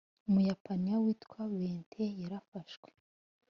umupayiniya 0.29 0.95
witwa 1.03 1.39
bente 1.53 2.01
yarafashwe. 2.21 2.87